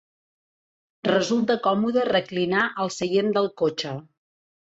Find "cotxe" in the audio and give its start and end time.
3.63-3.93